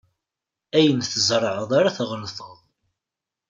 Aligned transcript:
Ayen 0.77 0.99
tzerɛd 1.01 1.69
ara 1.79 1.95
tɣellteḍ. 1.97 2.57